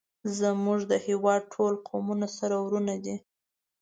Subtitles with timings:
[0.39, 3.15] زمونږ د هیواد ټول قومونه سره ورونه دی